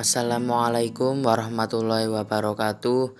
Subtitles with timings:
[0.00, 3.12] Assalamualaikum warahmatullahi wabarakatuh.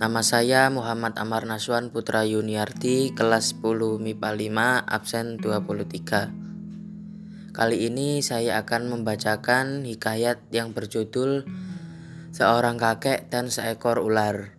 [0.00, 4.40] Nama saya Muhammad Amar Naswan Putra Yuniarti Kelas 10 MIPA
[4.80, 11.44] 5 Absen 23 Kali ini saya akan membacakan hikayat yang berjudul
[12.32, 14.56] Seorang kakek dan seekor ular.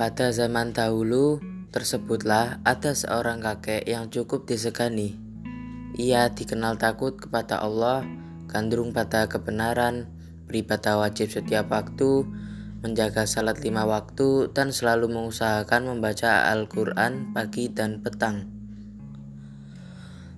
[0.00, 1.44] Pada zaman dahulu
[1.76, 5.12] tersebutlah ada seorang kakek yang cukup disegani.
[6.00, 10.11] Ia dikenal takut kepada Allah gandrung pada kebenaran,
[10.52, 12.28] beribadah wajib setiap waktu,
[12.84, 18.52] menjaga salat lima waktu, dan selalu mengusahakan membaca Al-Quran pagi dan petang.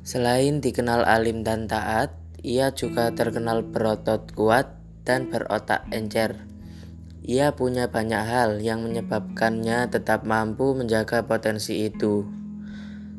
[0.06, 2.14] Selain dikenal alim dan taat,
[2.46, 4.70] ia juga terkenal berotot kuat
[5.02, 6.46] dan berotak encer.
[7.26, 12.22] Ia punya banyak hal yang menyebabkannya tetap mampu menjaga potensi itu.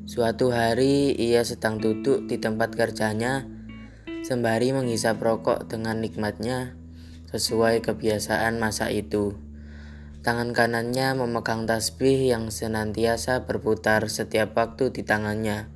[0.06, 3.50] Suatu hari ia sedang duduk di tempat kerjanya
[4.22, 6.85] sembari menghisap rokok dengan nikmatnya
[7.36, 9.36] sesuai kebiasaan masa itu.
[10.24, 15.68] Tangan kanannya memegang tasbih yang senantiasa berputar setiap waktu di tangannya.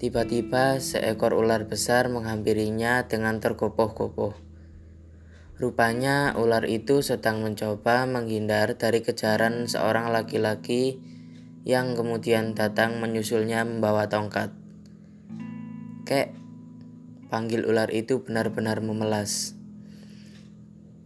[0.00, 4.32] Tiba-tiba seekor ular besar menghampirinya dengan tergopoh-gopoh.
[5.60, 11.04] Rupanya ular itu sedang mencoba menghindar dari kejaran seorang laki-laki
[11.68, 14.52] yang kemudian datang menyusulnya membawa tongkat.
[16.04, 16.46] Kek,
[17.26, 19.55] Panggil ular itu benar-benar memelas.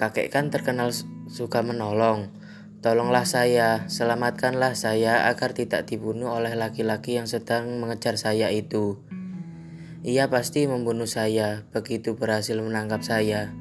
[0.00, 0.96] Kakek kan terkenal
[1.28, 2.32] suka menolong.
[2.80, 8.96] Tolonglah saya, selamatkanlah saya agar tidak dibunuh oleh laki-laki yang sedang mengejar saya itu.
[10.00, 13.52] Ia pasti membunuh saya begitu berhasil menangkap saya.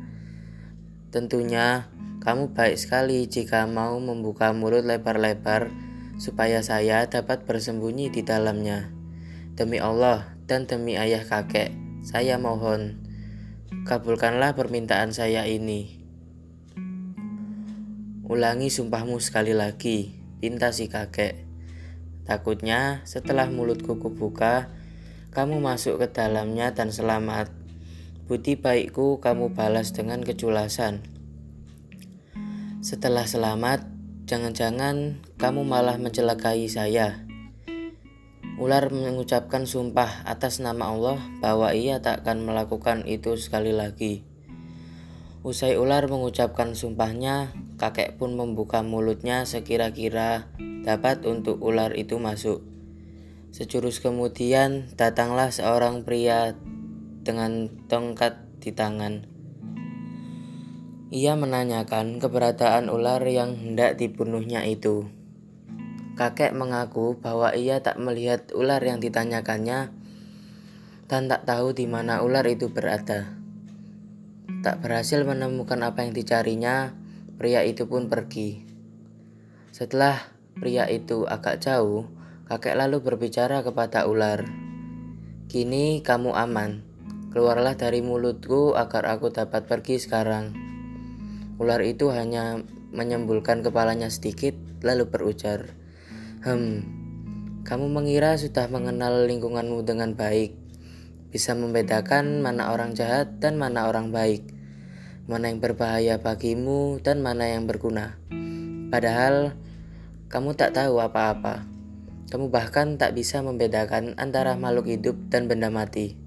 [1.12, 1.92] Tentunya
[2.24, 5.68] kamu baik sekali jika mau membuka mulut lebar-lebar
[6.16, 8.88] supaya saya dapat bersembunyi di dalamnya.
[9.60, 11.76] Demi Allah dan demi ayah kakek,
[12.08, 13.04] saya mohon,
[13.84, 15.99] kabulkanlah permintaan saya ini.
[18.30, 21.50] Ulangi sumpahmu sekali lagi, pinta si kakek.
[22.30, 24.70] Takutnya setelah mulutku kubuka,
[25.34, 27.50] kamu masuk ke dalamnya dan selamat.
[28.30, 31.02] Budi baikku kamu balas dengan keculasan.
[32.86, 33.90] Setelah selamat,
[34.30, 37.26] jangan-jangan kamu malah mencelakai saya.
[38.62, 44.22] Ular mengucapkan sumpah atas nama Allah bahwa ia tak akan melakukan itu sekali lagi.
[45.42, 50.52] Usai ular mengucapkan sumpahnya, kakek pun membuka mulutnya sekira-kira
[50.84, 52.60] dapat untuk ular itu masuk.
[53.56, 56.60] Sejurus kemudian datanglah seorang pria
[57.24, 59.26] dengan tongkat di tangan.
[61.10, 65.10] Ia menanyakan keberadaan ular yang hendak dibunuhnya itu.
[66.14, 69.90] Kakek mengaku bahwa ia tak melihat ular yang ditanyakannya
[71.10, 73.34] dan tak tahu di mana ular itu berada.
[74.62, 76.94] Tak berhasil menemukan apa yang dicarinya,
[77.40, 78.68] pria itu pun pergi.
[79.72, 80.20] Setelah
[80.60, 82.12] pria itu agak jauh,
[82.52, 84.44] kakek lalu berbicara kepada ular.
[85.48, 86.84] Kini kamu aman.
[87.32, 90.52] Keluarlah dari mulutku agar aku dapat pergi sekarang.
[91.56, 92.60] Ular itu hanya
[92.92, 95.80] menyembulkan kepalanya sedikit, lalu berujar,
[96.40, 96.88] Hmm,
[97.68, 100.56] kamu mengira sudah mengenal lingkunganmu dengan baik,
[101.36, 104.48] bisa membedakan mana orang jahat dan mana orang baik,
[105.30, 108.18] mana yang berbahaya bagimu dan mana yang berguna.
[108.90, 109.54] Padahal
[110.26, 111.70] kamu tak tahu apa-apa.
[112.34, 116.18] Kamu bahkan tak bisa membedakan antara makhluk hidup dan benda mati.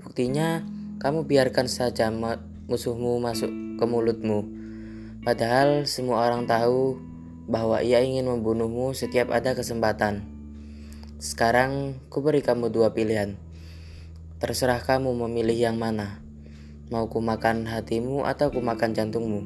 [0.00, 0.64] Buktinya,
[0.96, 2.08] kamu biarkan saja
[2.68, 4.48] musuhmu masuk ke mulutmu.
[5.20, 6.96] Padahal semua orang tahu
[7.48, 10.24] bahwa ia ingin membunuhmu setiap ada kesempatan.
[11.20, 13.36] Sekarang, ku beri kamu dua pilihan.
[14.40, 16.25] Terserah kamu memilih yang mana.
[16.86, 19.42] Mau ku makan hatimu atau ku makan jantungmu.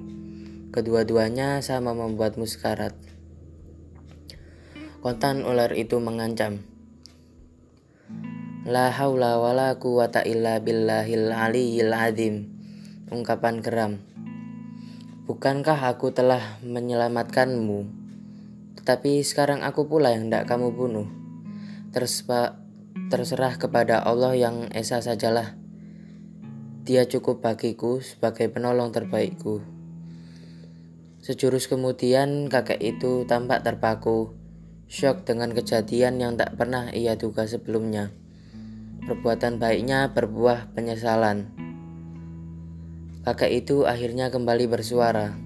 [0.76, 2.92] Kedua-duanya sama membuatmu sekarat.
[5.00, 6.60] Kontan ular itu mengancam.
[8.68, 12.52] La haula wa la quwata illa billahil aliyil azim.
[13.08, 14.04] Ungkapan geram.
[15.24, 17.88] Bukankah aku telah menyelamatkanmu?
[18.76, 21.08] Tetapi sekarang aku pula yang hendak kamu bunuh.
[23.08, 25.59] Terserah kepada Allah yang esa sajalah.
[26.90, 29.62] Dia cukup bagiku sebagai penolong terbaikku.
[31.22, 34.34] Sejurus kemudian kakek itu tampak terpaku,
[34.90, 38.10] syok dengan kejadian yang tak pernah ia duga sebelumnya.
[39.06, 41.54] Perbuatan baiknya berbuah penyesalan.
[43.22, 45.38] Kakek itu akhirnya kembali bersuara.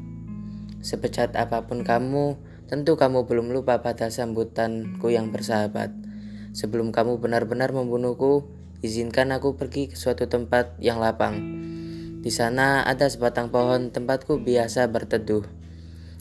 [0.80, 2.40] Sepecat apa pun kamu,
[2.72, 5.92] tentu kamu belum lupa pada sambutanku yang bersahabat.
[6.56, 8.48] Sebelum kamu benar-benar membunuhku,
[8.84, 11.40] izinkan aku pergi ke suatu tempat yang lapang.
[12.20, 15.48] Di sana ada sebatang pohon tempatku biasa berteduh.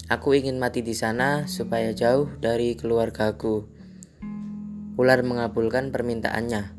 [0.07, 3.68] Aku ingin mati di sana supaya jauh dari keluargaku.
[4.95, 6.71] Ular mengabulkan permintaannya.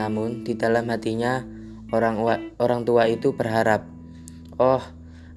[0.00, 1.44] Namun di dalam hatinya
[1.92, 2.16] orang
[2.56, 3.84] orang tua itu berharap,
[4.56, 4.80] "Oh,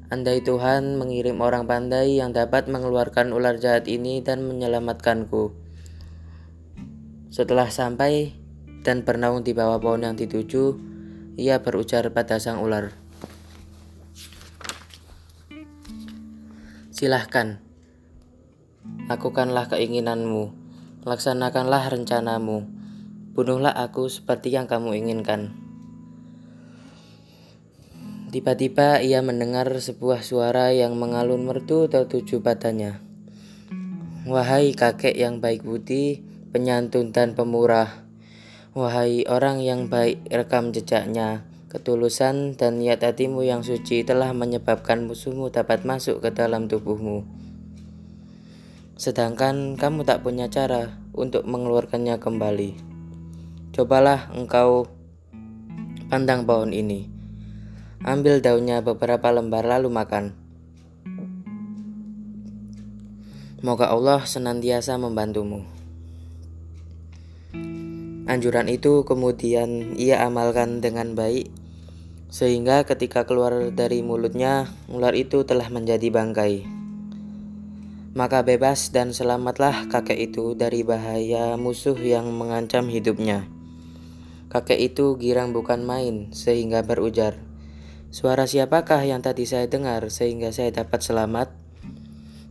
[0.07, 5.51] andai Tuhan mengirim orang pandai yang dapat mengeluarkan ular jahat ini dan menyelamatkanku."
[7.31, 8.38] Setelah sampai
[8.83, 10.79] dan bernaung di bawah pohon yang dituju,
[11.39, 12.95] ia berujar pada sang ular.
[16.91, 17.63] Silahkan,
[19.07, 20.51] lakukanlah keinginanmu,
[21.07, 22.67] laksanakanlah rencanamu,
[23.31, 25.55] bunuhlah aku seperti yang kamu inginkan.
[28.29, 33.01] Tiba-tiba ia mendengar sebuah suara yang mengalun merdu tertuju padanya.
[34.29, 36.21] Wahai kakek yang baik budi,
[36.53, 38.08] penyantun dan pemurah.
[38.79, 45.51] Wahai orang yang baik rekam jejaknya, ketulusan dan niat hatimu yang suci telah menyebabkan musuhmu
[45.51, 47.27] dapat masuk ke dalam tubuhmu.
[48.95, 52.71] Sedangkan kamu tak punya cara untuk mengeluarkannya kembali.
[53.75, 54.87] Cobalah engkau
[56.07, 57.11] pandang pohon ini.
[58.07, 60.31] Ambil daunnya beberapa lembar lalu makan.
[63.59, 65.78] Moga Allah senantiasa membantumu.
[68.29, 71.49] Anjuran itu kemudian ia amalkan dengan baik,
[72.29, 76.61] sehingga ketika keluar dari mulutnya, ular itu telah menjadi bangkai.
[78.13, 83.49] Maka bebas dan selamatlah kakek itu dari bahaya musuh yang mengancam hidupnya.
[84.53, 87.41] Kakek itu girang bukan main, sehingga berujar,
[88.13, 91.49] "Suara siapakah yang tadi saya dengar sehingga saya dapat selamat?"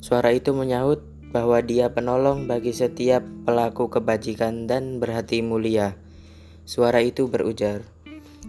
[0.02, 6.00] Suara itu menyahut, bahwa dia penolong bagi setiap pelaku kebajikan dan berhati mulia.
[6.64, 7.84] Suara itu berujar,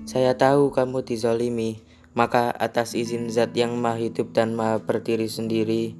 [0.07, 1.81] Saya tahu kamu dizolimi,
[2.17, 5.93] maka atas izin zat yang maha hidup dan maha berdiri sendiri,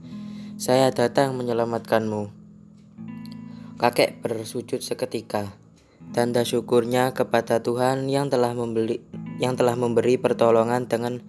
[0.60, 2.32] saya datang menyelamatkanmu.
[3.80, 5.56] Kakek bersujud seketika,
[6.12, 9.00] tanda syukurnya kepada Tuhan yang telah membeli
[9.40, 11.24] yang telah memberi pertolongan dengan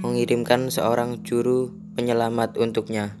[0.00, 3.20] mengirimkan seorang juru penyelamat untuknya.